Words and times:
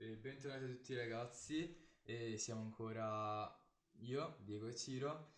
E 0.00 0.14
bentornati 0.14 0.62
a 0.62 0.68
tutti 0.68 0.94
ragazzi, 0.94 1.76
e 2.04 2.38
siamo 2.38 2.60
ancora 2.60 3.52
io, 4.02 4.36
Diego 4.44 4.68
e 4.68 4.76
Ciro 4.76 5.32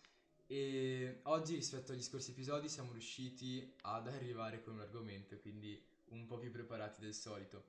e 0.45 1.21
oggi 1.23 1.55
rispetto 1.55 1.93
agli 1.93 2.03
scorsi 2.03 2.29
episodi 2.29 2.69
siamo 2.69 2.91
riusciti 2.91 3.73
ad 3.81 4.07
arrivare 4.07 4.61
con 4.61 4.75
un 4.75 4.81
argomento, 4.81 5.35
quindi 5.39 5.83
un 6.09 6.27
po' 6.27 6.37
più 6.37 6.51
preparati 6.51 7.01
del 7.01 7.15
solito. 7.15 7.65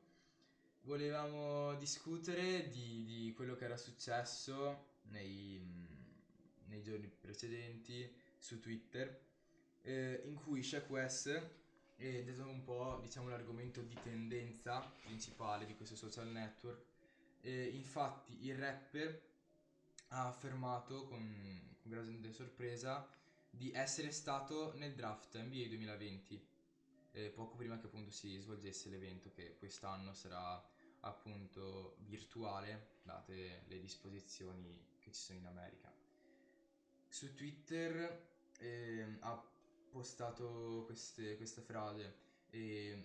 Volevamo 0.82 1.74
discutere 1.76 2.68
di, 2.68 3.04
di 3.04 3.32
quello 3.34 3.56
che 3.56 3.64
era 3.64 3.78
successo 3.78 4.96
nei, 5.04 5.66
nei 6.66 6.82
giorni 6.82 7.08
precedenti 7.08 8.06
su 8.36 8.60
Twitter, 8.60 9.18
eh, 9.80 10.24
in 10.26 10.34
cui 10.34 10.62
Shaq 10.62 10.90
West 10.90 11.61
ed 12.02 12.28
è 12.28 12.42
un 12.42 12.64
po' 12.64 12.98
diciamo 13.00 13.28
l'argomento 13.28 13.80
di 13.80 13.96
tendenza 14.02 14.80
principale 15.04 15.66
di 15.66 15.76
questo 15.76 15.94
social 15.94 16.26
network. 16.26 16.84
E 17.40 17.66
infatti 17.66 18.44
il 18.44 18.56
rapper 18.56 19.30
ha 20.08 20.26
affermato 20.26 21.04
con, 21.06 21.70
grande 21.82 22.32
sorpresa 22.32 23.08
di 23.48 23.70
essere 23.72 24.10
stato 24.10 24.72
nel 24.76 24.94
draft 24.94 25.36
NBA 25.36 25.68
2020, 25.68 26.46
eh, 27.12 27.30
poco 27.30 27.54
prima 27.56 27.78
che 27.78 27.86
appunto 27.86 28.10
si 28.10 28.36
svolgesse 28.38 28.88
l'evento 28.88 29.30
che 29.30 29.56
quest'anno 29.56 30.12
sarà 30.12 30.60
appunto 31.00 31.96
virtuale, 32.00 32.98
date 33.02 33.62
le 33.66 33.78
disposizioni 33.78 34.96
che 34.98 35.12
ci 35.12 35.20
sono 35.20 35.38
in 35.38 35.46
America. 35.46 35.92
Su 37.08 37.34
Twitter 37.34 38.30
eh, 38.58 39.16
ha 39.20 39.51
postato 39.92 40.82
queste, 40.86 41.36
questa 41.36 41.60
frase 41.60 42.16
eh, 42.50 43.04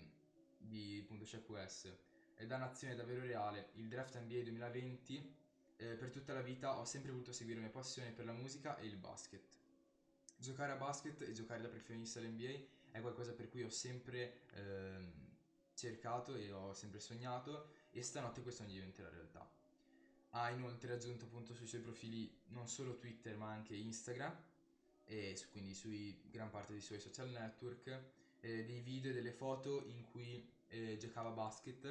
di 0.58 1.02
appunto 1.04 1.26
West 1.48 1.94
è 2.34 2.46
da 2.46 2.58
nazione 2.58 2.96
davvero 2.96 3.22
reale. 3.22 3.72
Il 3.74 3.88
draft 3.90 4.18
NBA 4.18 4.44
2020 4.44 5.36
eh, 5.76 5.96
per 5.96 6.10
tutta 6.10 6.34
la 6.34 6.42
vita 6.42 6.78
ho 6.78 6.86
sempre 6.86 7.12
voluto 7.12 7.34
seguire 7.34 7.60
la 7.60 7.66
mia 7.66 7.74
passione 7.74 8.12
per 8.12 8.26
la 8.26 8.32
musica 8.32 8.78
e 8.78 8.86
il 8.86 8.96
basket. 8.96 9.58
Giocare 10.38 10.72
a 10.72 10.76
basket 10.76 11.22
e 11.22 11.34
giocare 11.34 11.62
da 11.62 11.68
professionista 11.68 12.20
all'NBA 12.20 12.66
è 12.92 13.02
qualcosa 13.02 13.34
per 13.34 13.50
cui 13.50 13.64
ho 13.64 13.70
sempre 13.70 14.42
eh, 14.54 15.12
cercato 15.74 16.36
e 16.36 16.52
ho 16.52 16.74
sempre 16.74 17.00
sognato 17.00 17.72
e 17.92 18.02
stanotte 18.02 18.42
questo 18.42 18.64
non 18.64 18.72
diventerà 18.72 19.10
realtà. 19.10 19.48
Ha 20.32 20.50
inoltre 20.52 20.94
aggiunto 20.94 21.26
appunto 21.26 21.54
sui 21.54 21.68
suoi 21.68 21.82
profili 21.82 22.44
non 22.48 22.68
solo 22.70 22.96
Twitter 22.96 23.36
ma 23.36 23.52
anche 23.52 23.76
Instagram 23.76 24.36
e 25.08 25.36
su, 25.36 25.50
quindi 25.52 25.74
sui 25.74 26.20
gran 26.30 26.50
parte 26.50 26.74
dei 26.74 26.82
suoi 26.82 27.00
social 27.00 27.30
network, 27.30 27.88
eh, 28.42 28.66
dei 28.66 28.82
video 28.82 29.12
e 29.12 29.14
delle 29.14 29.32
foto 29.32 29.84
in 29.88 30.04
cui 30.12 30.48
eh, 30.68 30.98
giocava 30.98 31.30
a 31.30 31.34
basket 31.34 31.86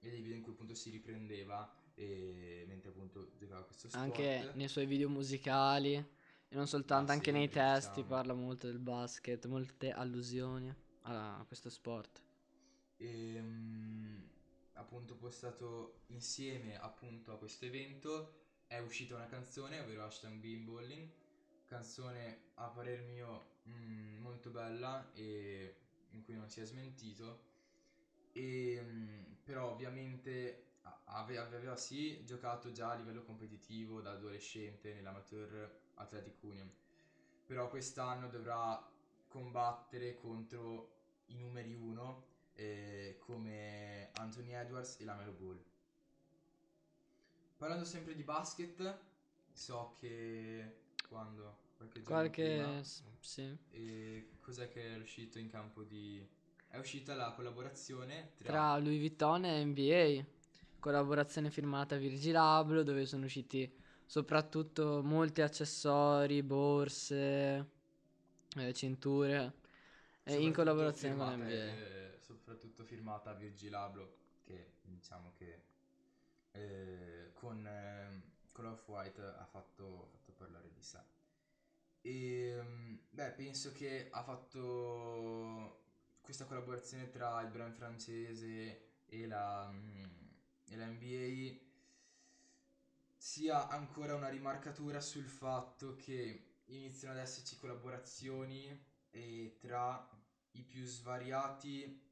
e 0.00 0.08
dei 0.10 0.20
video 0.22 0.36
in 0.36 0.42
cui 0.42 0.52
appunto 0.52 0.74
si 0.74 0.90
riprendeva 0.90 1.70
eh, 1.94 2.64
mentre 2.68 2.90
appunto 2.90 3.32
giocava 3.36 3.62
questo 3.64 3.88
sport. 3.88 4.04
Anche 4.04 4.50
nei 4.54 4.68
suoi 4.68 4.86
video 4.86 5.08
musicali 5.08 5.94
e 5.94 6.54
non 6.56 6.66
soltanto, 6.66 7.10
Ah, 7.10 7.14
anche 7.14 7.30
sì, 7.32 7.36
nei 7.36 7.48
testi 7.48 8.02
diciamo. 8.02 8.06
parla 8.06 8.32
molto 8.34 8.66
del 8.66 8.78
basket, 8.78 9.44
molte 9.46 9.90
allusioni 9.92 10.72
a 11.02 11.44
questo 11.46 11.68
sport. 11.70 12.22
E 12.96 13.40
mm, 13.40 14.22
appunto 14.74 15.14
postato 15.16 16.02
insieme 16.08 16.78
appunto 16.78 17.32
a 17.32 17.38
questo 17.38 17.64
evento 17.64 18.34
è 18.66 18.78
uscita 18.78 19.14
una 19.14 19.26
canzone, 19.26 19.80
ovvero 19.80 20.04
Hashtag 20.04 20.34
Beanballing, 20.34 21.08
canzone 21.70 22.50
a 22.54 22.66
parer 22.66 23.02
mio 23.02 23.58
mm, 23.68 24.18
molto 24.18 24.50
bella 24.50 25.08
e 25.14 25.76
in 26.10 26.22
cui 26.24 26.34
non 26.34 26.50
si 26.50 26.60
è 26.60 26.64
smentito. 26.64 27.48
E 28.32 28.80
mm, 28.82 29.32
però 29.44 29.70
ovviamente 29.70 30.64
ave- 31.04 31.38
aveva 31.38 31.76
sì 31.76 32.24
giocato 32.24 32.72
già 32.72 32.90
a 32.90 32.96
livello 32.96 33.22
competitivo 33.22 34.00
da 34.00 34.10
adolescente 34.10 34.92
nell'Amateur 34.92 35.78
Athletic 35.94 36.42
Union 36.42 36.70
però 37.50 37.68
quest'anno 37.68 38.28
dovrà 38.28 38.80
combattere 39.26 40.14
contro 40.14 40.98
i 41.26 41.36
numeri 41.36 41.74
uno 41.74 42.26
eh, 42.54 43.16
come 43.18 44.10
Anthony 44.12 44.52
Edwards 44.52 45.00
e 45.00 45.04
Lamelo 45.04 45.32
Ball. 45.32 45.60
Parlando 47.56 47.84
sempre 47.84 48.14
di 48.14 48.22
basket 48.22 49.00
so 49.50 49.96
che 49.98 50.89
quando 51.10 51.58
qualche 51.76 52.02
giorno 52.02 52.20
Qualche... 52.20 52.84
sì. 53.18 53.56
e 53.70 54.28
cos'è 54.40 54.68
che 54.68 54.94
è 54.94 54.98
uscito 54.98 55.38
in 55.38 55.48
campo 55.50 55.82
di... 55.82 56.24
È 56.68 56.78
uscita 56.78 57.14
la 57.14 57.32
collaborazione 57.32 58.30
tra... 58.36 58.52
Tra 58.52 58.78
Louis 58.78 58.98
Vuitton 58.98 59.44
e 59.44 59.64
NBA, 59.64 60.24
collaborazione 60.78 61.50
firmata 61.50 61.96
Virgil 61.96 62.36
Abloh 62.36 62.84
dove 62.84 63.04
sono 63.06 63.24
usciti 63.24 63.70
soprattutto 64.06 65.02
molti 65.02 65.40
accessori, 65.42 66.42
borse, 66.44 67.66
eh, 68.56 68.72
cinture 68.72 69.54
e 70.22 70.36
in 70.40 70.52
collaborazione 70.52 71.16
con 71.16 71.40
NBA. 71.40 71.48
eh, 71.48 72.18
soprattutto 72.20 72.84
firmata 72.84 73.32
Virgil 73.34 73.74
Abloh, 73.74 74.16
che 74.44 74.74
diciamo 74.82 75.32
che 75.36 75.62
eh, 76.52 77.30
con, 77.34 77.66
eh, 77.66 78.22
con 78.52 78.66
Off-White 78.66 79.22
ha 79.22 79.44
fatto, 79.44 80.10
ha 80.14 80.18
fatto 80.18 80.19
parlare 80.40 80.70
di 80.72 80.82
sé. 80.82 80.98
E 82.00 82.58
mm, 82.62 82.96
beh, 83.10 83.32
penso 83.32 83.72
che 83.72 84.08
ha 84.10 84.22
fatto 84.22 85.82
questa 86.22 86.46
collaborazione 86.46 87.10
tra 87.10 87.40
il 87.42 87.50
brand 87.50 87.74
francese 87.74 89.02
e 89.04 89.26
la, 89.26 89.68
mm, 89.70 90.04
e 90.68 90.76
la 90.76 90.86
NBA 90.86 91.68
sia 93.16 93.68
ancora 93.68 94.14
una 94.14 94.28
rimarcatura 94.28 95.00
sul 95.00 95.28
fatto 95.28 95.96
che 95.96 96.62
iniziano 96.66 97.14
ad 97.14 97.20
esserci 97.20 97.58
collaborazioni 97.58 98.88
eh, 99.10 99.56
tra 99.58 100.08
i 100.52 100.62
più 100.62 100.84
svariati 100.86 102.08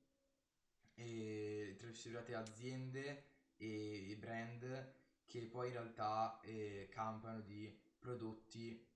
eh, 0.94 1.76
tra 1.78 1.86
le 1.86 1.92
più 1.92 2.00
svariate 2.00 2.34
aziende 2.34 3.24
e, 3.56 4.10
e 4.10 4.16
brand 4.16 4.92
che 5.24 5.46
poi 5.46 5.68
in 5.68 5.74
realtà 5.74 6.40
eh, 6.42 6.88
campano 6.90 7.40
di 7.40 7.72
prodotti 7.98 8.86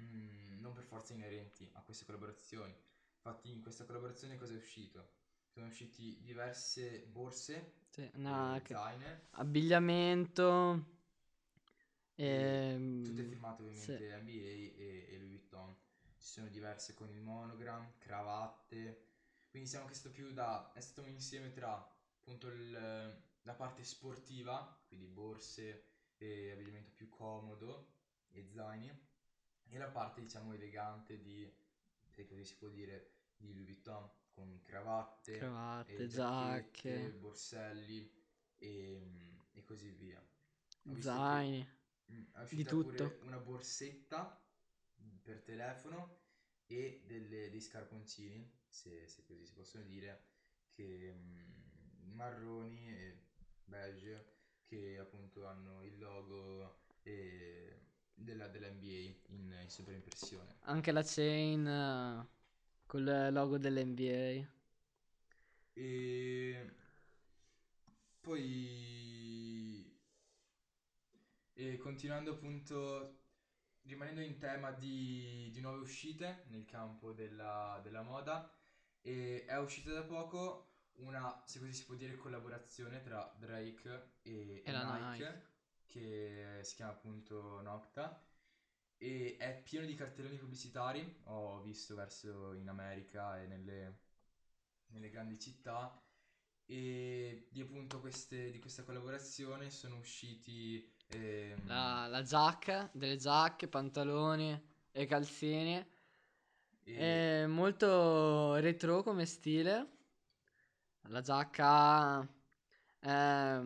mm, 0.00 0.60
non 0.60 0.72
per 0.72 0.84
forza 0.84 1.12
inerenti 1.14 1.68
a 1.74 1.82
queste 1.82 2.04
collaborazioni. 2.04 2.74
Infatti 3.16 3.50
in 3.50 3.60
questa 3.62 3.84
collaborazione 3.84 4.36
cosa 4.36 4.52
è 4.54 4.56
uscito? 4.56 5.16
Sono 5.48 5.66
usciti 5.66 6.20
diverse 6.22 7.06
borse, 7.06 7.74
Sì, 7.90 8.08
una- 8.14 8.56
e 8.56 8.62
che- 8.62 8.74
zaine, 8.74 9.20
abbigliamento, 9.32 10.84
e 12.16 12.62
ehm, 12.74 13.02
tutte 13.02 13.24
firmate 13.24 13.62
sì. 13.72 13.92
ovviamente 13.92 14.16
NBA 14.16 14.80
e, 14.80 15.06
e 15.10 15.16
Louis 15.18 15.28
Vuitton. 15.30 15.74
Ci 16.18 16.28
sono 16.28 16.48
diverse 16.48 16.94
con 16.94 17.08
il 17.10 17.20
monogram, 17.20 17.92
cravatte. 17.98 19.04
Quindi 19.50 19.68
che 19.70 19.76
è 19.90 19.94
stato 19.94 20.10
più 20.14 20.32
da... 20.32 20.72
è 20.72 20.80
stato 20.80 21.02
un 21.02 21.08
insieme 21.12 21.52
tra 21.52 21.72
appunto 22.20 22.48
il- 22.48 23.22
la 23.42 23.54
parte 23.54 23.82
sportiva, 23.84 24.78
quindi 24.88 25.06
borse 25.06 25.84
e 26.18 26.50
abbigliamento 26.52 26.90
più 26.92 27.08
comodo 27.08 27.94
e 28.32 28.44
zaini, 28.50 28.90
e 29.70 29.78
la 29.78 29.88
parte 29.90 30.20
diciamo 30.20 30.52
elegante 30.52 31.20
di, 31.20 31.50
se 32.10 32.26
così 32.26 32.44
si 32.44 32.56
può 32.56 32.68
dire, 32.68 33.12
di 33.36 33.52
Louis 33.52 33.64
Vuitton, 33.66 34.10
con 34.30 34.62
cravatte, 34.62 35.36
Cravatte, 35.38 35.94
e 35.96 36.06
giacche. 36.06 36.90
giacchette, 36.90 37.18
borselli 37.18 38.12
e, 38.56 39.36
e 39.52 39.64
così 39.64 39.90
via. 39.90 40.18
Ho 40.20 40.92
visto 40.92 40.94
che- 40.94 41.02
zaini. 41.02 41.68
Mm, 42.12 42.22
è 42.32 42.46
Di 42.54 42.64
tutto. 42.64 43.18
una 43.22 43.38
borsetta 43.38 44.40
per 45.22 45.42
telefono 45.42 46.20
e 46.66 47.02
delle- 47.06 47.50
dei 47.50 47.60
scarponcini, 47.60 48.50
se, 48.68 49.06
se 49.08 49.24
così 49.24 49.44
si 49.44 49.52
possono 49.52 49.84
dire, 49.84 50.24
che 50.70 51.12
mm, 51.14 52.12
marroni 52.14 52.88
e 52.90 53.26
beige, 53.64 54.36
che 54.64 54.98
appunto 54.98 55.46
hanno 55.46 55.82
il 55.84 55.98
logo 55.98 56.86
eh, 57.02 57.87
della, 58.18 58.48
della 58.48 58.68
NBA 58.68 59.32
in, 59.32 59.56
in 59.62 59.70
sovraimpressione. 59.70 60.56
Anche 60.66 60.92
la 60.92 61.02
chain 61.02 61.66
eh, 61.66 62.26
col 62.86 63.28
logo 63.32 63.58
dell'NBA. 63.58 64.46
E 65.76 66.68
poi 68.22 69.86
e 71.54 71.76
continuando 71.78 72.32
appunto 72.32 73.16
rimanendo 73.82 74.20
in 74.20 74.38
tema 74.38 74.70
di, 74.72 75.50
di 75.52 75.60
nuove 75.60 75.80
uscite 75.80 76.44
nel 76.48 76.64
campo 76.64 77.12
della, 77.12 77.80
della 77.82 78.02
moda 78.02 78.50
è 79.00 79.56
uscita 79.56 79.92
da 79.92 80.02
poco 80.02 80.66
una, 80.96 81.42
se 81.46 81.58
così 81.58 81.72
si 81.72 81.84
può 81.84 81.94
dire, 81.94 82.16
collaborazione 82.16 83.00
tra 83.00 83.34
Drake 83.38 84.10
e, 84.22 84.62
E 84.64 84.70
e 84.70 84.72
la 84.72 84.84
Nike, 84.84 85.24
Nike. 85.24 85.42
Che 85.88 86.60
si 86.62 86.76
chiama 86.76 86.92
appunto 86.92 87.60
Nocta 87.62 88.22
e 88.98 89.36
è 89.38 89.62
pieno 89.62 89.86
di 89.86 89.94
cartelloni 89.94 90.38
pubblicitari, 90.38 91.20
ho 91.24 91.60
visto 91.62 91.94
verso 91.96 92.54
in 92.54 92.68
America 92.68 93.40
e 93.40 93.46
nelle, 93.46 93.98
nelle 94.88 95.10
grandi 95.10 95.38
città 95.38 96.00
e 96.66 97.48
di 97.50 97.60
appunto 97.62 98.00
queste, 98.00 98.50
di 98.50 98.58
questa 98.60 98.84
collaborazione 98.84 99.70
sono 99.70 99.96
usciti 99.98 100.94
ehm, 101.08 101.66
La, 101.66 102.06
la 102.08 102.22
giacca, 102.22 102.88
delle 102.92 103.16
giacche, 103.16 103.68
pantaloni 103.68 104.60
e 104.90 105.06
calzini. 105.06 105.86
e- 106.84 107.42
È 107.42 107.46
molto 107.46 108.56
retro 108.56 109.02
come 109.02 109.24
stile. 109.26 109.86
La 111.08 111.20
giacca 111.22 112.20
è 113.00 113.58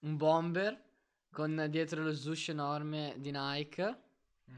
un 0.00 0.16
bomber 0.16 0.87
con 1.30 1.66
dietro 1.70 2.02
lo 2.02 2.12
swoosh 2.12 2.48
enorme 2.50 3.14
di 3.18 3.30
Nike. 3.32 3.98
mm, 4.50 4.54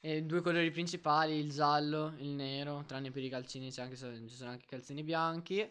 E 0.00 0.22
due 0.22 0.40
colori 0.40 0.70
principali, 0.70 1.38
il 1.38 1.50
giallo, 1.50 2.14
il 2.18 2.28
nero, 2.28 2.84
tranne 2.86 3.10
per 3.10 3.22
i 3.22 3.28
calzini 3.28 3.70
c'è 3.70 3.82
anche, 3.82 3.96
ci 3.96 4.28
sono 4.28 4.50
anche 4.50 4.64
i 4.64 4.68
calzini 4.68 5.02
bianchi. 5.02 5.68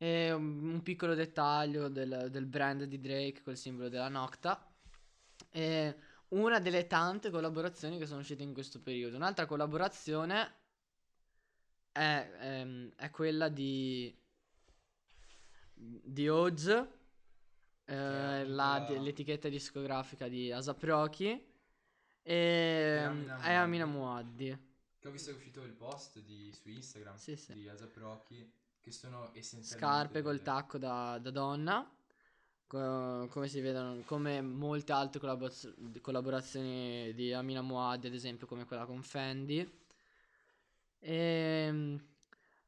E 0.00 0.32
un, 0.32 0.80
piccolo 0.82 1.14
dettaglio 1.14 1.88
del, 1.88 2.28
del 2.30 2.46
brand 2.46 2.84
di 2.84 3.00
Drake 3.00 3.42
col 3.42 3.56
simbolo 3.56 3.88
della 3.88 4.08
Nocta. 4.08 4.64
E 5.50 5.96
una 6.28 6.58
delle 6.60 6.86
tante 6.86 7.30
collaborazioni 7.30 7.98
che 7.98 8.06
sono 8.06 8.20
uscite 8.20 8.42
in 8.42 8.52
questo 8.52 8.80
periodo. 8.80 9.16
Un'altra 9.16 9.46
collaborazione 9.46 10.54
è, 11.92 12.30
ehm, 12.40 12.92
è 12.96 13.10
quella 13.10 13.48
di, 13.48 14.14
di 15.74 16.28
Oz, 16.28 16.86
eh, 17.88 18.44
la- 18.46 18.78
la- 18.78 19.00
l'etichetta 19.00 19.48
discografica 19.48 20.28
di 20.28 20.52
Asap 20.52 20.82
Rocky. 20.82 21.46
E 22.22 23.02
Amina 23.06 23.40
è 23.40 23.52
Amina 23.54 23.86
Muaddi. 23.86 24.66
che 24.98 25.08
ho 25.08 25.10
visto 25.10 25.30
che 25.30 25.36
è 25.36 25.38
uscito 25.38 25.62
il 25.62 25.72
post 25.72 26.20
di- 26.20 26.52
su 26.52 26.68
Instagram 26.68 27.16
Sì, 27.16 27.36
sì. 27.36 27.54
di 27.54 27.68
Asap 27.68 27.96
Rocky 27.96 28.50
che 28.80 28.90
sono 28.90 29.30
essenzialmente 29.34 29.76
Scarpe 29.78 30.22
col 30.22 30.42
tacco 30.42 30.76
da, 30.78 31.18
da 31.18 31.30
donna. 31.30 31.90
co- 32.66 33.26
come 33.30 33.48
si 33.48 33.60
vedono, 33.60 34.02
come 34.04 34.42
molte 34.42 34.92
altre 34.92 35.18
collaboraz- 35.20 35.72
collaborazioni 36.02 37.14
di 37.14 37.32
Amina 37.32 37.62
Muaddi, 37.62 38.08
ad 38.08 38.12
esempio, 38.12 38.46
come 38.46 38.66
quella 38.66 38.84
con 38.84 39.02
Fendi. 39.02 39.66
Ehm, 41.00 41.98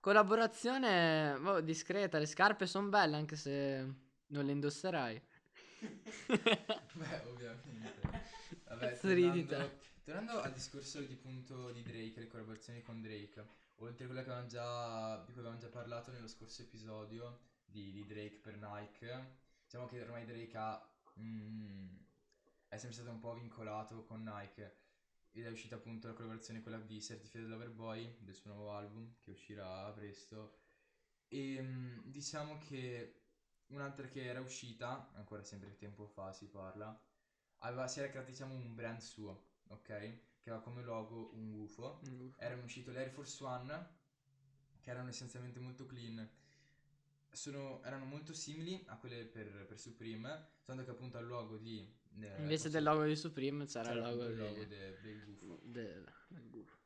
collaborazione 0.01 1.37
boh, 1.41 1.61
discreta. 1.61 2.19
Le 2.19 2.27
scarpe 2.27 2.67
sono 2.67 2.89
belle, 2.89 3.17
anche 3.17 3.37
se 3.37 3.87
non 4.31 4.45
le 4.45 4.53
indosserai. 4.53 5.23
Beh, 6.27 7.21
ovviamente. 7.27 8.01
Vabbè, 8.65 8.99
tornando, 8.99 9.79
tornando 10.05 10.41
al 10.41 10.53
discorso 10.53 11.01
di 11.01 11.17
punto 11.17 11.71
di 11.71 11.83
Drake, 11.83 12.21
le 12.21 12.27
collaborazioni 12.27 12.83
con 12.83 13.01
Drake, 13.01 13.47
oltre 13.77 14.05
a 14.05 14.07
quella 14.07 14.23
che 14.23 14.31
avevamo 14.31 14.49
già, 14.49 15.17
di 15.25 15.33
cui 15.33 15.41
avevamo 15.41 15.61
già 15.61 15.69
parlato 15.69 16.11
nello 16.11 16.29
scorso 16.29 16.63
episodio 16.63 17.41
di, 17.65 17.93
di 17.93 18.05
Drake 18.07 18.39
per 18.39 18.59
Nike, 18.59 19.39
diciamo 19.65 19.87
che 19.87 20.01
ormai 20.03 20.25
Drake 20.25 20.57
ha, 20.57 20.93
mm, 21.19 21.97
è 22.69 22.77
sempre 22.77 22.97
stato 22.97 23.11
un 23.11 23.21
po' 23.21 23.35
vincolato 23.35 24.05
con 24.05 24.23
Nike 24.23 24.79
ed 25.33 25.47
è 25.47 25.51
uscita 25.51 25.77
appunto 25.77 26.09
la 26.09 26.13
collaborazione 26.13 26.61
quella 26.61 26.79
di 26.79 27.01
Certified 27.01 27.47
Lover 27.47 27.71
Boy 27.71 28.17
del 28.19 28.35
suo 28.35 28.53
nuovo 28.53 28.73
album 28.73 29.15
che 29.21 29.31
uscirà 29.31 29.91
presto 29.93 30.59
e 31.29 31.63
mm, 31.63 31.99
diciamo 32.05 32.59
che 32.59 33.20
un'altra 33.71 34.07
che 34.07 34.25
era 34.25 34.41
uscita, 34.41 35.11
ancora 35.15 35.43
sempre 35.43 35.77
tempo 35.77 36.07
fa 36.07 36.33
si 36.33 36.47
parla, 36.47 36.99
aveva, 37.59 37.89
si 37.89 37.99
era 38.01 38.09
creato 38.09 38.31
diciamo 38.31 38.55
un 38.55 38.75
brand 38.75 39.01
suo, 39.01 39.49
ok? 39.69 39.87
Che 39.87 40.51
aveva 40.51 40.63
come 40.63 40.83
logo 40.83 41.31
un 41.35 41.53
UFO. 41.53 42.01
Erano 42.37 42.65
usciti 42.65 42.91
l'Air 42.93 43.11
Force 43.11 43.43
One, 43.45 43.89
che 44.81 44.91
erano 44.91 45.09
essenzialmente 45.09 45.61
molto 45.61 45.87
clean. 45.87 46.29
Sono, 47.33 47.81
erano 47.85 48.07
molto 48.07 48.35
simili 48.35 48.83
a 48.89 48.97
quelle 48.97 49.25
per, 49.25 49.67
per 49.67 49.79
Supreme, 49.79 50.49
tanto 50.65 50.83
che 50.85 50.91
appunto 50.91 51.17
al 51.17 51.27
logo 51.27 51.59
di... 51.59 51.79
eh, 52.21 52.41
Invece 52.41 52.71
del 52.71 52.83
logo 52.83 53.05
di 53.05 53.15
Supreme 53.15 53.67
c'era 53.67 53.93
il 53.93 53.99
c'era 53.99 54.11
logo, 54.11 54.23
appunto 54.25 54.43
il 54.43 54.49
logo 54.49 54.65
de- 54.65 55.01
del 55.01 55.29
UFO. 55.29 55.61
del- 55.63 56.13
del 56.29 56.49
gufo. 56.51 56.79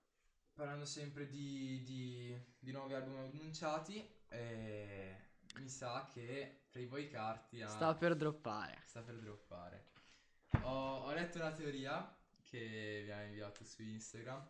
Parlando 0.52 0.84
sempre 0.84 1.26
di, 1.26 1.82
di, 1.82 2.38
di 2.58 2.72
nuovi 2.72 2.94
album 2.94 3.16
annunciati, 3.16 4.06
eh, 4.28 5.16
mi 5.56 5.68
sa 5.68 6.06
che 6.12 6.63
Playboy 6.74 7.06
Carti 7.06 7.62
ha... 7.62 7.68
Sta 7.68 7.94
per 7.94 8.16
droppare. 8.16 8.82
Sta 8.84 9.00
per 9.02 9.20
droppare. 9.20 9.84
Ho, 10.62 11.04
ho 11.04 11.12
letto 11.12 11.38
una 11.38 11.52
teoria 11.52 12.12
che 12.42 13.02
vi 13.04 13.12
ha 13.12 13.22
inviato 13.22 13.62
su 13.62 13.80
Instagram 13.82 14.44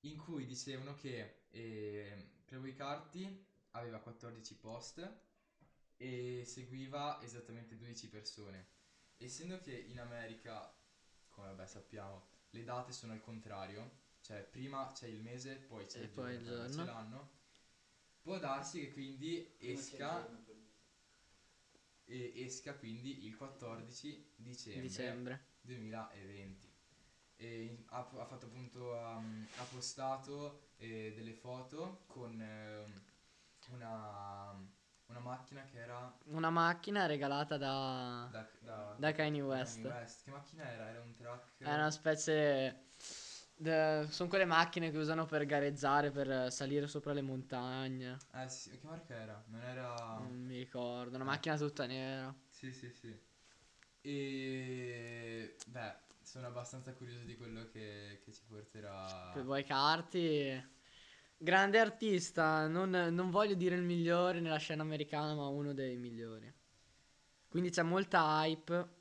in 0.00 0.18
cui 0.18 0.44
dicevano 0.44 0.94
che 0.94 1.44
eh, 1.48 2.32
Playboy 2.44 2.74
Carti 2.74 3.46
aveva 3.70 3.98
14 3.98 4.56
post 4.56 5.10
e 5.96 6.42
seguiva 6.44 7.18
esattamente 7.22 7.78
12 7.78 8.08
persone. 8.10 8.66
Essendo 9.16 9.58
che 9.58 9.72
in 9.74 10.00
America, 10.00 10.70
come 11.30 11.46
vabbè 11.46 11.66
sappiamo, 11.66 12.26
le 12.50 12.62
date 12.62 12.92
sono 12.92 13.14
al 13.14 13.22
contrario, 13.22 14.00
cioè 14.20 14.42
prima 14.42 14.92
c'è 14.92 15.06
il 15.06 15.22
mese, 15.22 15.54
poi 15.56 15.86
c'è 15.86 16.00
E 16.00 16.02
il 16.02 16.08
poi 16.10 16.44
giorno, 16.44 16.50
il 16.50 16.58
poi 16.58 16.68
c'è 16.68 16.74
giorno. 16.74 16.92
l'anno. 16.92 17.30
Può 18.20 18.38
darsi 18.38 18.80
che 18.80 18.92
quindi 18.92 19.56
esca 19.58 20.28
e 22.08 22.32
esca 22.36 22.74
quindi 22.74 23.26
il 23.26 23.36
14 23.36 24.32
dicembre, 24.36 24.80
Dicembre. 24.80 25.44
2020 25.60 26.66
e 27.36 27.62
in- 27.64 27.84
ha, 27.90 27.98
ha 27.98 28.24
fatto 28.24 28.46
appunto 28.46 28.92
um, 28.92 29.46
ha 29.58 29.62
postato 29.64 30.70
eh, 30.78 31.12
delle 31.14 31.32
foto 31.34 32.02
con 32.06 32.40
ehm, 32.40 33.02
una, 33.70 34.50
una 35.06 35.20
macchina 35.20 35.64
che 35.66 35.78
era 35.78 36.16
Una 36.24 36.50
macchina 36.50 37.06
regalata 37.06 37.56
da... 37.56 38.28
da, 38.32 38.48
da, 38.60 38.94
Da 38.98 39.12
Kanye 39.12 39.42
West. 39.42 39.82
che 40.24 40.30
macchina 40.30 40.68
era? 40.68 40.88
Era 40.88 41.00
un 41.00 41.14
truck 41.14 41.58
È 41.58 41.72
una 41.72 41.90
specie... 41.90 42.86
sono 43.62 44.28
quelle 44.28 44.44
macchine 44.44 44.90
che 44.90 44.96
usano 44.98 45.26
per 45.26 45.44
gareggiare, 45.46 46.10
per 46.10 46.50
salire 46.52 46.86
sopra 46.86 47.12
le 47.12 47.22
montagne. 47.22 48.16
eh 48.32 48.48
sì, 48.48 48.70
che 48.78 48.86
marca 48.86 49.14
era? 49.14 49.44
non 49.48 49.62
era 49.62 50.18
Non 50.18 50.44
mi 50.44 50.56
ricordo. 50.58 51.14
Una 51.16 51.24
Eh. 51.24 51.26
macchina 51.26 51.56
tutta 51.56 51.86
nera. 51.86 52.34
Sì, 52.50 52.72
sì, 52.72 52.90
sì. 52.92 53.16
E 54.00 55.56
beh, 55.66 55.94
sono 56.22 56.46
abbastanza 56.46 56.92
curioso 56.94 57.24
di 57.24 57.36
quello 57.36 57.68
che, 57.72 58.20
che 58.24 58.32
ci 58.32 58.42
porterà. 58.48 59.30
Playboy 59.32 59.64
Carti. 59.64 60.66
Grande 61.36 61.78
artista. 61.78 62.66
Non, 62.66 62.90
non 62.90 63.30
voglio 63.30 63.54
dire 63.54 63.76
il 63.76 63.82
migliore 63.82 64.40
nella 64.40 64.56
scena 64.58 64.82
americana, 64.82 65.34
ma 65.34 65.46
uno 65.48 65.72
dei 65.72 65.96
migliori. 65.96 66.52
Quindi 67.48 67.70
c'è 67.70 67.82
molta 67.82 68.42
hype. 68.44 68.96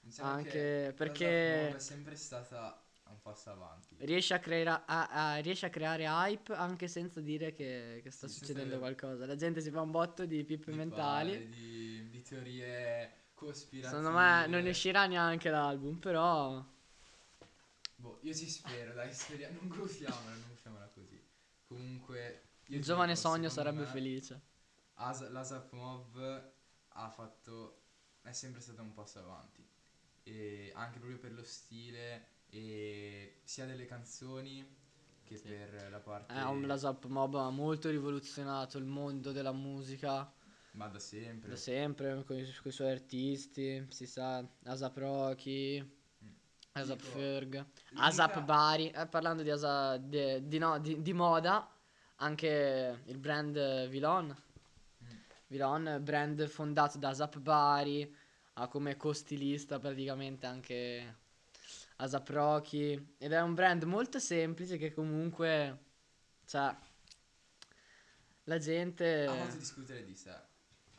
Diciamo 0.00 0.30
anche 0.30 0.50
che 0.50 0.94
perché- 0.96 1.76
è 1.76 1.78
sempre 1.78 2.16
stata 2.16 2.79
un 3.20 3.32
passo 3.32 3.50
avanti. 3.50 3.96
Riesce 3.98 4.34
a, 4.34 4.38
creare, 4.38 4.82
a- 4.86 5.06
a- 5.08 5.36
riesce 5.36 5.66
a 5.66 5.70
creare 5.70 6.04
hype 6.06 6.54
anche 6.54 6.88
senza 6.88 7.20
dire 7.20 7.52
che, 7.52 8.00
che 8.02 8.10
sta 8.10 8.26
Sì, 8.26 8.38
succedendo 8.38 8.78
qualcosa. 8.78 9.26
La 9.26 9.36
gente 9.36 9.60
si 9.60 9.70
fa 9.70 9.82
un 9.82 9.90
botto 9.90 10.24
di 10.24 10.42
pippe 10.44 10.70
Di 10.70 10.76
mentali. 10.76 11.32
pare, 11.32 11.48
Di, 11.48 12.08
di 12.08 12.22
teorie 12.22 13.12
cospirative. 13.34 13.88
Secondo 14.02 14.18
me 14.18 14.46
non 14.46 14.66
uscirà 14.66 15.06
neanche 15.06 15.50
l'album, 15.50 15.98
però 15.98 16.64
Boh, 17.96 18.18
io 18.22 18.32
ci 18.34 18.48
spero, 18.48 18.94
dai, 18.94 19.12
speriamo. 19.12 19.58
Non 19.60 19.68
gufiamola, 19.68 20.30
non 20.30 20.44
gufiamola 20.48 20.86
così. 20.94 21.22
Comunque. 21.68 22.44
il 22.66 22.82
giovane 22.82 23.14
dico, 23.14 23.28
sogno 23.28 23.48
sarebbe 23.50 23.84
felice. 23.84 24.40
As- 24.94 25.28
l'Asap 25.28 25.72
Mob 25.72 26.52
ha 26.88 27.08
fatto. 27.10 27.76
È 28.22 28.32
sempre 28.32 28.60
stato 28.62 28.80
un 28.82 28.92
passo 28.94 29.18
avanti. 29.18 29.66
E 30.22 30.72
anche 30.74 30.98
proprio 30.98 31.18
per 31.18 31.32
lo 31.32 31.42
stile, 31.44 32.26
e 32.50 33.40
sia 33.44 33.64
delle 33.66 33.86
canzoni 33.86 34.66
che 35.24 35.36
Sì. 35.36 35.48
per 35.48 35.88
la 35.90 36.00
parte. 36.00 36.34
È 36.34 36.42
un 36.44 36.60
Blast 36.60 36.84
Up 36.84 37.06
Mob 37.06 37.36
ha 37.36 37.50
molto 37.50 37.88
rivoluzionato 37.88 38.78
il 38.78 38.84
mondo 38.84 39.32
della 39.32 39.52
musica 39.52 40.32
Ma 40.72 40.88
da 40.88 40.98
sempre. 40.98 41.50
da 41.50 41.56
sempre 41.56 42.24
con 42.24 42.36
i, 42.36 42.52
coi 42.62 42.72
suoi 42.72 42.90
artisti, 42.90 43.86
si 43.90 44.06
sa, 44.06 44.44
Asap 44.64 44.96
Rocky, 44.98 45.80
Mm. 45.80 46.28
Asap 46.72 47.00
Ferg, 47.00 47.66
Asap 47.94 48.42
Bari, 48.44 48.90
eh, 48.90 49.06
parlando 49.06 49.42
di, 49.42 49.50
Asa- 49.50 49.96
di, 49.96 50.46
di 50.46 50.58
no- 50.58 50.78
di- 50.78 51.00
di 51.02 51.12
moda, 51.12 51.68
anche 52.16 53.02
il 53.06 53.18
brand 53.18 53.56
eh, 53.56 53.88
Vilon, 53.88 54.26
Mm. 55.02 55.16
Vilon, 55.48 55.98
brand 56.02 56.46
fondato 56.46 56.98
da 56.98 57.08
Asap 57.08 57.38
Bari, 57.38 58.14
ha 58.54 58.68
come 58.68 58.96
co-stilista 58.96 59.78
praticamente 59.78 60.46
anche 60.46 61.16
Asap 62.00 62.28
Rocky, 62.30 63.14
ed 63.18 63.32
è 63.32 63.40
un 63.42 63.54
brand 63.54 63.82
molto 63.84 64.18
semplice 64.18 64.78
che 64.78 64.92
comunque, 64.92 65.78
cioè, 66.46 66.74
la 68.44 68.58
gente 68.58 69.26
Ha 69.26 69.34
fatto 69.34 69.56
discutere 69.56 70.04
di 70.04 70.14
sé. 70.14 70.30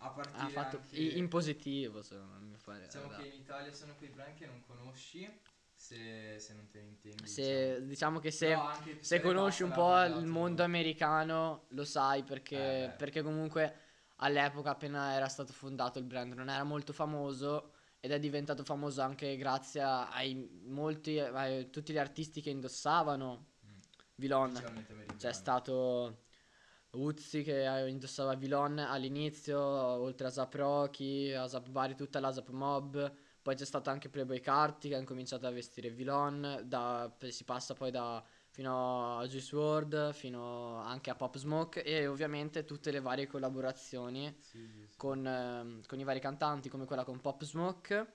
A 0.04 0.10
partire 0.10 0.44
ha 0.44 0.50
fatto 0.50 0.78
anche- 0.78 0.98
in 0.98 1.28
positivo, 1.28 2.02
secondo 2.02 2.34
me. 2.40 2.58
pare, 2.64 2.86
Diciamo 2.86 3.08
dai. 3.08 3.22
che 3.24 3.36
in 3.36 3.42
Italia 3.42 3.72
sono 3.72 3.96
quei 3.98 4.10
brand 4.10 4.36
che 4.36 4.46
non 4.46 4.62
conosci 4.66 5.28
se, 5.76 6.38
se 6.40 6.54
non 6.54 6.68
te 6.70 6.82
ne 6.82 6.88
intendi. 6.90 7.28
Se, 7.28 7.42
diciamo. 7.84 7.88
diciamo 7.88 8.20
che 8.20 8.32
se, 8.32 8.58
se 9.00 9.22
conosci 9.22 9.64
un 9.64 9.72
po' 9.72 10.00
il 10.04 10.26
mondo 10.26 10.64
americano, 10.64 11.66
lo 11.70 11.84
sai 11.84 12.24
perché, 12.24 12.86
Eh, 12.86 12.90
perché 12.96 13.22
comunque 13.24 13.76
all'epoca 14.18 14.70
appena 14.72 15.14
era 15.14 15.28
stato 15.28 15.52
fondato 15.52 15.98
il 15.98 16.06
brand 16.06 16.34
non 16.34 16.48
era 16.50 16.64
molto 16.64 16.94
famoso 16.94 17.74
ed 18.02 18.12
è 18.12 18.20
diventato 18.20 18.64
famoso 18.64 19.02
anche 19.02 19.38
grazie 19.38 19.82
ai 19.82 20.36
molti, 20.66 21.20
a 21.20 21.64
tutti 21.70 21.94
gli 21.94 21.98
artisti 21.98 22.42
che 22.42 22.50
indossavano 22.50 23.48
Mm. 23.66 23.80
Vilon. 24.16 24.54
C'è 25.18 25.34
stato 25.34 26.24
Uzzi 26.92 27.44
che 27.44 27.86
indossava 27.88 28.36
Vilon 28.36 28.80
all'inizio, 28.80 29.60
oltre 29.60 30.28
a 30.28 30.30
Zap 30.30 30.54
Rocky, 30.56 31.32
a 31.32 31.48
Zap 31.48 31.70
Bari, 31.70 31.96
tutta 31.96 32.20
la 32.20 32.32
Zap 32.32 32.50
Mob. 32.50 33.14
Poi 33.42 33.56
c'è 33.56 33.66
stato 33.66 33.90
anche 33.90 34.10
Playboy 34.10 34.40
Carti 34.40 34.90
che 34.90 34.96
ha 34.96 35.00
incominciato 35.00 35.48
a 35.48 35.52
vestire 35.52 35.90
Vilon. 35.90 36.64
Da, 36.66 37.16
si 37.30 37.44
passa 37.44 37.74
poi 37.74 37.92
da, 37.92 38.24
fino 38.52 39.20
a 39.20 39.28
Juice 39.28 39.56
WRLD, 39.56 40.14
fino 40.14 40.78
anche 40.78 41.10
a 41.10 41.16
Pop 41.16 41.38
Smoke 41.38 41.84
e 41.84 42.08
ovviamente 42.08 42.66
tutte 42.66 42.92
le 42.92 43.00
varie 43.02 43.28
collaborazioni 43.28 44.36
Sì, 44.40 44.68
sì, 44.68 44.88
sì. 44.88 44.98
con, 44.98 45.26
ehm, 45.26 45.82
con 45.88 46.00
i 46.00 46.04
vari 46.04 46.20
cantanti 46.20 46.70
come 46.70 46.86
quella 46.86 47.04
con 47.04 47.20
Pop 47.22 47.44
Smoke, 47.44 48.14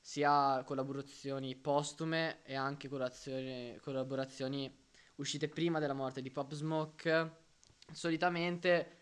sia 0.00 0.62
collaborazioni 0.64 1.54
postume 1.56 2.42
e 2.44 2.54
anche 2.54 2.88
collaborazioni, 2.88 3.78
collaborazioni 3.82 4.84
uscite 5.16 5.48
prima 5.48 5.78
della 5.78 5.94
morte 5.94 6.22
di 6.22 6.30
Pop 6.30 6.52
Smoke. 6.54 7.44
Solitamente 7.92 8.96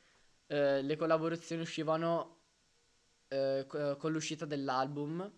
eh, 0.47 0.83
le 0.83 0.97
collaborazioni 0.97 1.63
uscivano 1.63 2.43
eh, 3.29 3.65
co- 3.67 3.97
con 3.97 4.13
l'uscita 4.13 4.45
dell'album, 4.45 5.31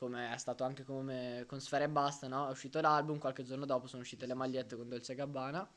come 0.00 0.32
è 0.34 0.38
stato 0.38 0.64
anche 0.64 0.84
come 0.84 1.44
con 1.46 1.60
Sfera 1.60 1.84
e 1.84 1.88
Basta, 1.90 2.28
no? 2.28 2.48
È 2.48 2.50
uscito 2.50 2.80
l'album, 2.80 3.18
qualche 3.18 3.44
giorno 3.44 3.66
dopo 3.66 3.86
sono 3.86 4.02
uscite 4.02 4.26
le 4.26 4.34
magliette 4.34 4.76
con 4.76 4.88
Dolce 4.88 5.14
Gabbana. 5.14 5.68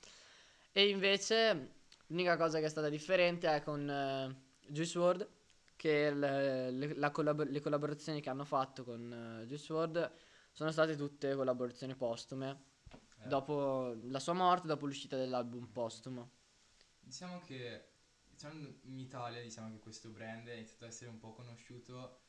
E 0.71 0.89
invece 0.89 1.71
l'unica 2.07 2.37
cosa 2.37 2.59
che 2.59 2.65
è 2.65 2.69
stata 2.69 2.89
differente 2.89 3.47
è 3.53 3.61
con 3.63 3.89
eh, 3.89 4.35
Juice 4.67 4.97
WRLD, 4.97 5.27
che 5.75 6.11
le, 6.13 6.71
le- 6.71 6.95
la 6.95 7.11
collab- 7.11 7.49
le 7.49 7.61
collaborazioni 7.61 8.21
che 8.21 8.29
hanno 8.29 8.45
fatto 8.45 8.83
con 8.83 9.39
eh, 9.41 9.45
Juice 9.45 9.71
WRLD 9.73 10.11
sono 10.51 10.71
state 10.71 10.95
tutte 10.95 11.35
collaborazioni 11.35 11.95
postume. 11.95 12.71
Eh, 13.19 13.27
Dopo 13.27 13.95
la 14.03 14.19
sua 14.19 14.33
morte, 14.33 14.67
dopo 14.67 14.85
l'uscita 14.85 15.17
dell'album 15.17 15.67
postumo. 15.67 16.29
Diciamo 16.99 17.39
che 17.41 17.89
diciamo, 18.29 18.59
in 18.83 18.97
Italia 18.99 19.41
diciamo 19.41 19.69
che 19.71 19.79
questo 19.79 20.09
brand 20.09 20.47
è 20.47 20.53
iniziato 20.53 20.85
ad 20.85 20.91
essere 20.91 21.09
un 21.09 21.19
po' 21.19 21.33
conosciuto. 21.33 22.19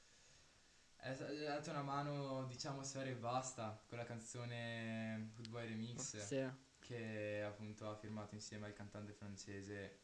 È 1.05 1.15
dato 1.45 1.69
una 1.69 1.83
mano, 1.83 2.47
diciamo, 2.47 2.81
a 2.81 2.83
Sfera 2.83 3.11
e 3.11 3.15
Basta 3.15 3.79
con 3.87 3.99
la 3.99 4.05
canzone 4.05 5.33
Good 5.35 5.51
Boy 5.51 5.69
Remix 5.69 6.17
Sì, 6.17 6.43
che 6.79 7.43
appunto 7.47 7.91
ha 7.91 7.95
firmato 7.95 8.35
insieme 8.35 8.65
al 8.65 8.73
cantante 8.73 9.13
francese 9.13 9.99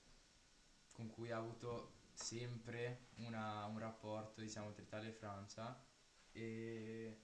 con 0.92 1.06
cui 1.08 1.30
ha 1.30 1.38
avuto 1.38 2.00
sempre 2.12 3.06
una- 3.16 3.64
un 3.64 3.78
rapporto, 3.78 4.42
diciamo, 4.42 4.72
tra 4.72 4.82
Italia 4.82 5.08
e 5.08 5.12
Francia. 5.12 5.82
E, 6.32 7.18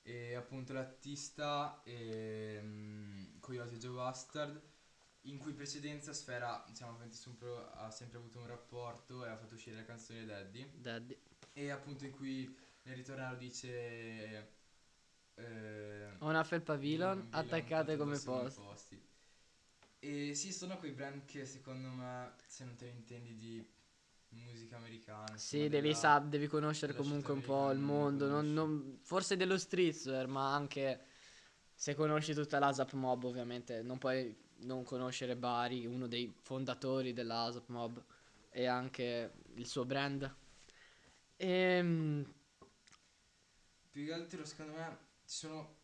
e 0.00 0.34
appunto 0.34 0.72
l'artista 0.72 1.82
ehm, 1.84 3.38
Coyote 3.38 3.76
Joe 3.76 3.94
Bastard 3.94 4.58
in 5.22 5.38
cui 5.38 5.50
in 5.50 5.56
precedenza 5.56 6.12
Sfera 6.12 6.64
diciamo, 6.66 6.98
sempre- 7.10 7.68
ha 7.74 7.90
sempre 7.90 8.18
avuto 8.18 8.38
un 8.38 8.46
rapporto 8.46 9.24
e 9.24 9.28
ha 9.28 9.36
fatto 9.36 9.54
uscire 9.54 9.76
la 9.76 9.84
canzone 9.84 10.24
Daddy 10.24 10.70
Daddy. 10.74 11.18
e 11.52 11.70
appunto 11.70 12.04
in 12.04 12.12
cui 12.12 12.56
nel 12.84 12.96
ritornello 12.96 13.36
dice 13.36 14.52
eh, 15.34 16.08
felpa 16.44 16.76
Vilon 16.76 17.16
Vilon 17.20 17.26
attaccate 17.30 17.96
come 17.96 18.18
post. 18.18 18.60
E 20.02 20.34
sì, 20.34 20.50
sono 20.52 20.78
quei 20.78 20.92
brand 20.92 21.26
che 21.26 21.44
secondo 21.44 21.88
me, 21.88 22.32
se 22.46 22.64
non 22.64 22.74
te 22.76 22.86
ne 22.86 22.92
intendi 22.92 23.36
di 23.36 23.68
musica 24.30 24.76
americana, 24.76 25.36
Sì, 25.36 25.68
devi, 25.68 25.88
della- 25.88 25.94
sa- 25.94 26.18
devi 26.20 26.46
conoscere 26.46 26.94
comunque 26.94 27.34
un 27.34 27.42
po' 27.42 27.70
il 27.70 27.78
mondo, 27.78 28.26
non- 28.26 28.52
non- 28.52 28.98
forse 29.02 29.36
dello 29.36 29.58
streetwear, 29.58 30.26
ma 30.26 30.54
anche 30.54 31.04
se 31.74 31.94
conosci 31.94 32.32
tutta 32.32 32.58
l'ASAP 32.58 32.92
Mob 32.94 33.24
ovviamente, 33.24 33.82
non 33.82 33.98
puoi 33.98 34.34
non 34.60 34.84
conoscere 34.84 35.36
Bari, 35.36 35.86
uno 35.86 36.06
dei 36.06 36.32
fondatori 36.42 37.12
dell'ASAP 37.12 37.68
Mob 37.68 38.02
e 38.50 38.66
anche 38.66 39.32
il 39.54 39.66
suo 39.66 39.84
brand. 39.84 40.32
Ehm, 41.38 42.24
Più 43.90 44.04
che 44.06 44.12
altro, 44.12 44.44
secondo 44.44 44.72
me, 44.72 44.98
ci 45.26 45.36
sono 45.36 45.78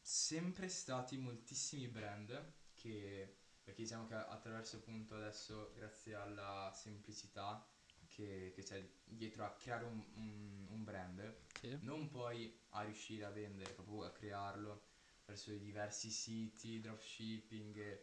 sempre 0.00 0.68
stati 0.68 1.18
moltissimi 1.18 1.88
brand 1.88 2.52
che, 2.74 3.36
perché 3.62 3.82
diciamo 3.82 4.06
che 4.06 4.14
attraverso 4.14 4.76
appunto 4.76 5.16
adesso, 5.16 5.72
grazie 5.74 6.14
alla 6.14 6.72
semplicità 6.74 7.66
che, 8.06 8.52
che 8.54 8.62
c'è 8.62 8.88
dietro 9.04 9.44
a 9.44 9.54
creare 9.56 9.84
un, 9.84 10.02
un- 10.14 10.66
un 10.70 10.84
brand, 10.84 11.36
sì. 11.60 11.78
non 11.80 12.08
poi 12.08 12.56
a 12.70 12.82
riuscire 12.82 13.24
a 13.24 13.30
vendere, 13.30 13.72
proprio 13.72 14.04
a 14.04 14.12
crearlo 14.12 14.82
verso 15.28 15.52
i 15.52 15.60
diversi 15.60 16.10
siti, 16.10 16.80
dropshipping, 16.80 18.00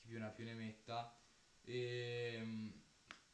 chi 0.00 0.06
più 0.06 0.18
ne 0.18 0.26
ha 0.26 0.30
più 0.30 0.44
ne 0.44 0.54
metta. 0.54 1.18
E 1.62 2.72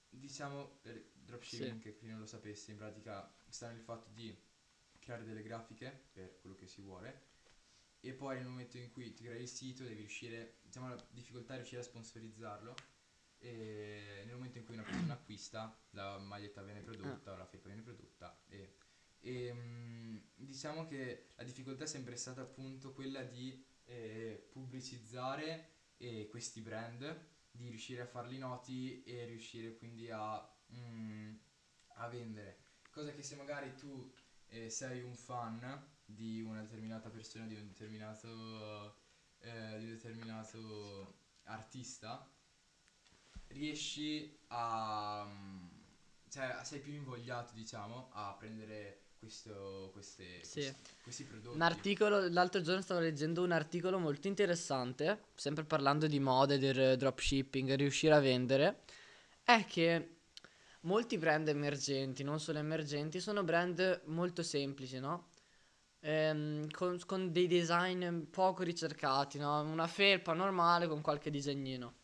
diciamo, 0.09 0.79
per 0.81 1.11
dropshipping, 1.13 1.83
che 1.83 1.95
chi 1.95 2.07
non 2.07 2.21
lo 2.21 2.27
sapesse, 2.27 2.71
in 2.71 2.79
pratica 2.79 3.31
sta 3.49 3.69
nel 3.69 3.81
fatto 3.81 4.09
di 4.13 4.35
creare 4.99 5.25
delle 5.25 5.43
grafiche 5.43 6.07
per 6.13 6.39
quello 6.41 6.55
che 6.55 6.69
si 6.69 6.81
vuole 6.81 7.31
e 8.05 8.13
poi 8.15 8.37
nel 8.37 8.47
momento 8.47 8.79
in 8.79 8.91
cui 8.91 9.13
ti 9.13 9.25
crei 9.25 9.43
il 9.43 9.49
sito 9.49 9.85
devi 9.85 9.95
riuscire, 9.95 10.59
diciamo 10.63 10.89
la 10.89 11.07
difficoltà 11.11 11.53
è 11.53 11.57
riuscire 11.57 11.81
a 11.81 11.85
sponsorizzarlo 11.85 12.75
e 13.39 14.23
nel 14.27 14.35
momento 14.35 14.59
in 14.59 14.65
cui 14.65 14.75
una 14.75 14.83
persona 14.83 15.13
acquista 15.13 15.77
la 15.91 16.19
maglietta 16.19 16.63
viene 16.63 16.81
prodotta 16.81 17.33
o 17.33 17.37
la 17.37 17.47
felpa 17.47 17.69
viene 17.69 17.83
prodotta 17.83 18.37
e, 18.49 18.75
e, 19.23 19.53
mm, 19.53 20.17
diciamo 20.35 20.87
che 20.87 21.31
la 21.37 21.45
difficoltà 21.45 21.85
è 21.85 21.87
sempre 21.87 22.17
stata 22.17 22.43
appunto 22.43 22.93
quella 22.93 23.23
di 23.23 23.65
eh, 23.85 24.49
pubblicizzare 24.51 25.71
eh, 25.97 26.27
questi 26.29 26.61
brand 26.61 27.31
di 27.51 27.69
riuscire 27.69 28.03
a 28.03 28.07
farli 28.07 28.39
noti 28.39 29.03
e 29.05 29.25
riuscire 29.27 29.77
quindi 29.77 30.11
a, 30.11 30.45
mm, 30.75 31.35
a 31.97 32.09
vendere. 32.09 32.59
Cosa 32.91 33.13
che 33.13 33.23
se 33.23 33.37
magari 33.37 33.75
tu 33.77 34.13
eh, 34.49 34.69
sei 34.69 35.03
un 35.03 35.15
fan 35.15 35.91
di 36.05 36.43
una 36.43 36.63
determinata 36.63 37.09
persona 37.09 37.47
di 37.47 37.55
un 37.55 37.67
determinato 37.69 39.01
eh, 39.39 39.79
di 39.79 39.85
un 39.85 39.91
determinato 39.91 41.21
artista 41.45 42.31
riesci 43.49 44.41
a 44.49 45.25
mm, 45.27 45.69
cioè 46.29 46.61
sei 46.65 46.81
più 46.81 46.93
invogliato 46.93 47.53
diciamo 47.55 48.11
a 48.13 48.35
prendere 48.39 49.12
questo, 49.23 49.91
queste, 49.93 50.41
Sì. 50.43 50.61
questi, 50.63 50.75
questi 51.01 51.25
prodotti 51.25 51.55
Un 51.55 51.63
articolo, 51.63 52.29
l'altro 52.29 52.61
giorno 52.61 52.83
stavo 52.83 52.99
leggendo 52.99 53.45
un 53.45 53.53
articolo 53.53 53.99
molto 54.01 54.27
interessante, 54.27 55.27
sempre 55.37 55.63
parlando 55.65 56.09
di 56.09 56.19
mode, 56.19 56.59
del 56.59 56.97
dropshipping, 56.97 57.73
riuscire 57.77 58.15
a 58.15 58.19
vendere, 58.19 58.81
è 59.45 59.65
che 59.65 60.17
molti 60.83 61.19
brand 61.19 61.47
emergenti, 61.47 62.25
non 62.25 62.41
solo 62.41 62.59
emergenti, 62.59 63.21
sono 63.21 63.45
brand 63.45 64.03
molto 64.07 64.43
semplici, 64.43 64.99
no? 64.99 65.29
Ehm, 66.01 66.69
con, 66.71 66.99
con 67.07 67.31
dei 67.31 67.47
design 67.47 68.23
poco 68.25 68.65
ricercati, 68.65 69.39
no? 69.39 69.61
Una 69.63 69.87
felpa 69.87 70.33
normale 70.33 70.89
con 70.89 71.01
qualche 71.01 71.31
disegnino. 71.31 71.95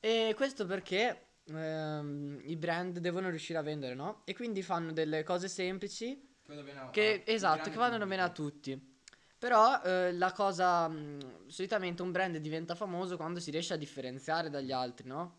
E 0.00 0.32
questo 0.36 0.66
perché 0.66 1.26
ehm, 1.46 2.40
i 2.44 2.56
brand 2.56 2.98
devono 2.98 3.28
riuscire 3.30 3.58
a 3.58 3.62
vendere, 3.62 3.94
no? 3.94 4.22
E 4.24 4.34
quindi 4.34 4.62
fanno 4.62 4.92
delle 4.92 5.22
cose 5.22 5.46
semplici 5.48 6.28
Che 6.90 7.22
a- 7.26 7.30
esatto, 7.32 7.70
che 7.70 7.76
vanno 7.78 8.06
bene 8.06 8.22
a 8.22 8.30
tutti. 8.30 8.98
Però 9.38 9.80
eh, 9.82 10.12
la 10.12 10.32
cosa, 10.32 10.86
mh, 10.88 11.48
solitamente 11.48 12.02
un 12.02 12.10
brand 12.12 12.36
diventa 12.38 12.74
famoso 12.74 13.16
quando 13.16 13.40
si 13.40 13.50
riesce 13.50 13.74
a 13.74 13.76
differenziare 13.76 14.50
dagli 14.50 14.72
altri, 14.72 15.06
no? 15.08 15.38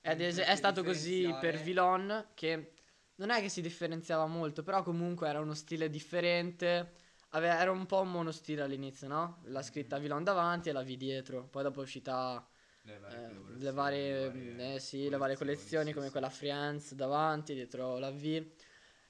Ed 0.00 0.20
es- 0.20 0.38
è 0.38 0.54
stato 0.56 0.84
così 0.84 1.34
per 1.34 1.58
Vilon 1.58 2.28
che 2.34 2.72
non 3.16 3.30
è 3.30 3.40
che 3.40 3.48
si 3.48 3.60
differenziava 3.60 4.26
molto, 4.26 4.62
però 4.62 4.82
comunque 4.82 5.28
era 5.28 5.40
uno 5.40 5.54
stile 5.54 5.90
differente. 5.90 6.92
Ave- 7.30 7.48
era 7.48 7.70
un 7.72 7.86
po' 7.86 8.00
un 8.00 8.10
monostile 8.10 8.62
all'inizio, 8.62 9.08
no? 9.08 9.40
La 9.46 9.62
scritta 9.62 9.98
Vilon 9.98 10.24
davanti 10.24 10.68
e 10.68 10.72
la 10.72 10.82
V 10.82 10.88
dietro. 10.96 11.44
Poi 11.48 11.62
dopo 11.64 11.80
è 11.80 11.82
uscita 11.82 12.46
le 12.82 12.98
varie, 12.98 13.18
eh, 13.26 13.58
le 13.58 13.72
varie, 13.72 14.12
le 14.12 14.30
mm, 14.30 14.58
varie 14.58 14.74
eh 14.74 14.78
sì, 14.80 15.08
le 15.08 15.16
varie 15.16 15.36
collezioni 15.36 15.88
sì, 15.88 15.94
come 15.94 16.06
sì. 16.06 16.12
quella 16.12 16.30
Friends 16.30 16.94
davanti, 16.94 17.54
dietro 17.54 17.98
la 17.98 18.10
V. 18.10 18.46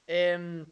Ehm, 0.05 0.65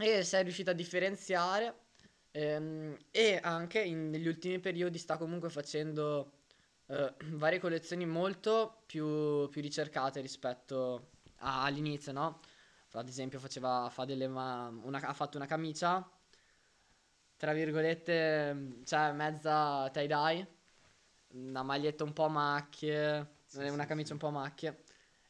E, 0.00 0.22
sei 0.24 0.42
riuscito 0.44 0.70
a 0.70 0.74
differenziare. 0.74 1.86
ehm, 2.30 2.96
e 3.10 3.40
anche 3.42 3.80
in- 3.82 4.10
negli 4.10 4.28
ultimi 4.28 4.58
periodi 4.60 4.98
sta 4.98 5.16
comunque 5.16 5.48
facendo 5.50 6.32
eh, 6.88 7.14
varie 7.32 7.58
collezioni 7.58 8.06
molto 8.06 8.82
più, 8.86 9.48
più 9.48 9.60
ricercate 9.62 10.20
rispetto 10.20 11.10
a- 11.38 11.64
all'inizio, 11.64 12.12
no? 12.12 12.40
Ad 12.92 13.08
esempio 13.08 13.38
faceva, 13.40 13.88
fa 13.90 14.04
delle 14.04 14.28
ma- 14.28 14.68
una- 14.82 15.00
ha 15.00 15.12
fatto 15.14 15.36
una 15.38 15.46
camicia, 15.46 16.08
tra 17.36 17.52
virgolette, 17.52 18.52
mm, 18.54 18.82
cioè 18.84 19.12
mezza 19.12 19.88
tie-dye, 19.92 20.46
una 21.34 21.62
maglietta 21.62 22.04
un 22.04 22.12
po' 22.12 22.24
a 22.24 22.28
macchie, 22.28 23.36
Sì, 23.44 23.68
una 23.68 23.86
sì, 23.86 23.86
camicia 23.86 24.06
sì. 24.06 24.12
un 24.12 24.18
po' 24.18 24.26
a 24.28 24.30
macchie. 24.30 24.82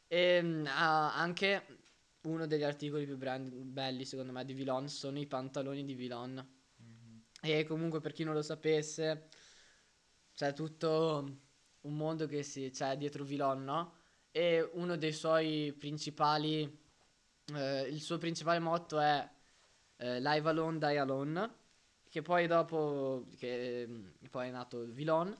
E 0.07 0.41
mm, 0.41 0.65
ah, 0.67 1.13
anche 1.15 1.65
uno 2.23 2.45
degli 2.47 2.63
articoli 2.63 3.05
più 3.05 3.17
brand- 3.17 3.51
belli 3.53 4.05
secondo 4.05 4.31
me 4.31 4.45
di 4.45 4.53
Vilon 4.53 4.87
sono 4.89 5.19
i 5.19 5.27
pantaloni 5.27 5.83
di 5.85 5.93
Vilon. 5.95 6.47
Mhm. 6.79 7.23
E 7.41 7.63
comunque 7.65 7.99
per 8.01 8.11
chi 8.13 8.23
non 8.23 8.33
lo 8.33 8.41
sapesse, 8.41 9.29
c'è 10.33 10.53
tutto 10.53 11.37
un 11.81 11.95
mondo 11.95 12.25
che 12.27 12.43
si 12.43 12.69
c'è 12.71 12.97
dietro 12.97 13.23
Vilon, 13.23 13.63
no? 13.63 13.93
E 14.31 14.61
uno 14.73 14.95
dei 14.95 15.11
suoi 15.13 15.73
principali, 15.77 16.61
eh, 17.53 17.81
il 17.83 18.01
suo 18.01 18.17
principale 18.17 18.59
motto 18.59 18.99
è 18.99 19.29
eh, 19.97 20.19
Live 20.21 20.49
Alone, 20.49 20.77
Die 20.77 20.97
Alone, 20.97 21.55
che 22.09 22.21
poi 22.21 22.47
dopo, 22.47 23.25
che 23.37 23.85
mm, 23.87 24.07
poi 24.29 24.47
è 24.47 24.51
nato 24.51 24.85
Vilon. 24.85 25.35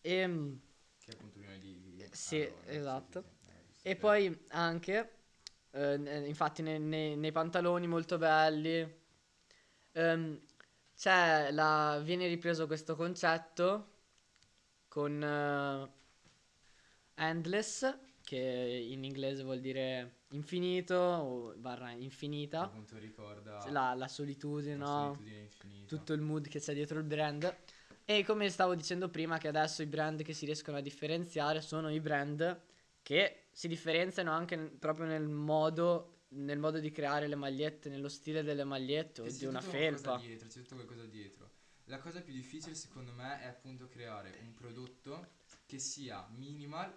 E, 0.00 0.26
mm, 0.26 0.54
Che 0.98 1.10
è 1.10 1.14
appunto 1.14 1.38
prima 1.38 1.56
di... 1.56 1.80
di- 1.80 2.06
Sì, 2.10 2.36
allora, 2.40 2.62
esatto. 2.66 3.24
sì, 3.24 3.28
sì, 3.40 3.50
giusto 3.66 3.90
e 3.90 3.96
poi 3.96 4.44
anche, 4.48 5.17
eh, 5.72 5.96
ne- 5.96 6.26
infatti 6.26 6.62
nei, 6.62 6.78
nei- 6.80 7.16
nei 7.16 7.32
pantaloni 7.32 7.86
molto 7.86 8.18
belli, 8.18 8.86
ehm, 9.92 10.40
c'è 10.96 11.50
la, 11.52 12.00
viene 12.02 12.26
ripreso 12.26 12.66
questo 12.66 12.96
concetto 12.96 13.92
con 14.88 15.22
eh, 15.22 15.90
endless, 17.14 17.98
che 18.22 18.36
in 18.90 19.04
inglese 19.04 19.42
vuol 19.42 19.60
dire 19.60 20.16
infinito 20.30 20.94
o 20.94 21.54
barra 21.56 21.90
infinita, 21.92 22.62
appunto 22.62 22.98
ricorda 22.98 23.70
la, 23.70 23.94
la 23.94 24.08
solitudine, 24.08 24.76
la 24.76 24.84
no? 24.84 25.14
solitudine 25.14 25.40
infinita. 25.42 25.96
tutto 25.96 26.12
il 26.12 26.20
mood 26.20 26.48
che 26.48 26.60
c'è 26.60 26.74
dietro 26.74 26.98
il 26.98 27.04
brand. 27.04 27.54
E 28.04 28.24
come 28.24 28.48
stavo 28.48 28.74
dicendo 28.74 29.10
prima, 29.10 29.36
che 29.38 29.48
adesso 29.48 29.82
i 29.82 29.86
brand 29.86 30.22
che 30.22 30.32
si 30.32 30.46
riescono 30.46 30.78
a 30.78 30.80
differenziare 30.80 31.60
sono 31.60 31.90
i 31.90 32.00
brand 32.00 32.58
che 33.08 33.46
si 33.52 33.68
differenziano 33.68 34.30
anche 34.32 34.54
n- 34.54 34.78
proprio 34.78 35.06
nel 35.06 35.26
modo, 35.26 36.24
nel 36.32 36.58
modo 36.58 36.78
di 36.78 36.90
creare 36.90 37.26
le 37.26 37.36
magliette, 37.36 37.88
nello 37.88 38.10
stile 38.10 38.42
delle 38.42 38.64
magliette 38.64 39.22
o 39.22 39.30
di 39.30 39.46
una 39.46 39.62
felpa. 39.62 40.18
dietro, 40.18 40.46
c'è 40.46 40.60
tutto 40.60 40.74
qualcosa 40.74 41.06
dietro. 41.06 41.52
La 41.84 42.00
cosa 42.00 42.20
più 42.20 42.34
difficile 42.34 42.74
secondo 42.74 43.12
me 43.12 43.40
è 43.40 43.46
appunto 43.46 43.88
creare 43.88 44.38
un 44.42 44.52
prodotto 44.52 45.36
che 45.64 45.78
sia 45.78 46.28
minimal, 46.36 46.94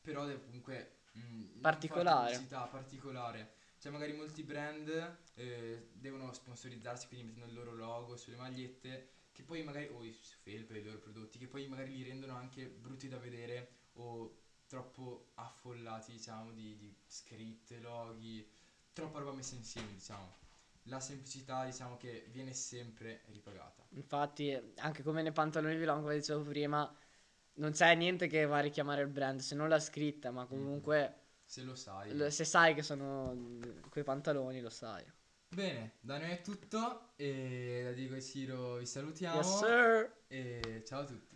però 0.00 0.24
deve 0.24 0.40
comunque 0.44 1.00
mm, 1.18 1.20
non 1.20 1.46
fare 1.50 1.60
Particolare. 1.60 2.30
pubblicità, 2.30 2.62
particolare. 2.62 3.52
Cioè 3.80 3.92
magari 3.92 4.14
molti 4.14 4.42
brand 4.42 5.18
eh, 5.34 5.88
devono 5.92 6.32
sponsorizzarsi, 6.32 7.06
quindi 7.06 7.26
mettono 7.26 7.44
il 7.44 7.52
loro 7.52 7.74
logo 7.74 8.16
sulle 8.16 8.36
magliette, 8.36 9.10
che 9.30 9.42
poi 9.42 9.62
magari, 9.62 9.88
o 9.92 10.02
i- 10.02 10.10
su 10.10 10.36
felpe, 10.40 10.78
i 10.78 10.82
loro 10.82 10.96
prodotti, 10.96 11.36
che 11.38 11.48
poi 11.48 11.68
magari 11.68 11.94
li 11.94 12.02
rendono 12.02 12.34
anche 12.34 12.64
brutti 12.64 13.08
da 13.08 13.18
vedere 13.18 13.72
o 13.96 14.44
troppo 14.68 15.30
affollati, 15.34 16.12
diciamo, 16.12 16.52
di, 16.52 16.76
di 16.76 16.94
scritte, 17.06 17.80
loghi, 17.80 18.46
troppa 18.92 19.18
roba 19.18 19.32
messa 19.32 19.54
insieme, 19.56 19.92
diciamo. 19.94 20.36
La 20.84 21.00
semplicità, 21.00 21.64
diciamo, 21.64 21.96
che 21.96 22.28
viene 22.30 22.52
sempre 22.52 23.22
ripagata. 23.26 23.82
Infatti, 23.90 24.56
anche 24.76 25.02
come 25.02 25.22
nei 25.22 25.32
pantaloni 25.32 25.76
Vilon, 25.76 26.02
come 26.02 26.14
dicevo 26.16 26.42
prima, 26.42 26.90
non 27.54 27.72
c'è 27.72 27.94
niente 27.94 28.26
che 28.26 28.46
va 28.46 28.58
a 28.58 28.60
richiamare 28.60 29.02
il 29.02 29.08
brand, 29.08 29.40
se 29.40 29.54
non 29.54 29.68
la 29.68 29.80
scritta, 29.80 30.30
ma 30.30 30.46
comunque 30.46 31.14
Se 31.44 31.62
lo 31.62 31.74
sai. 31.74 32.14
l- 32.14 32.28
se 32.28 32.44
sai 32.44 32.74
che 32.74 32.82
sono 32.82 33.32
mm, 33.34 33.62
quei 33.90 34.04
pantaloni, 34.04 34.60
lo 34.60 34.70
sai. 34.70 35.04
Bene, 35.50 35.94
da 36.00 36.18
noi 36.18 36.30
è 36.30 36.40
tutto 36.42 37.12
e 37.16 37.80
da 37.84 37.92
Diego 37.92 38.14
e 38.14 38.22
Ciro 38.22 38.76
vi 38.76 38.86
salutiamo 38.86 39.36
Yes, 39.38 39.58
sir! 39.58 40.12
e 40.28 40.82
ciao 40.86 41.00
a 41.00 41.04
tutti. 41.04 41.27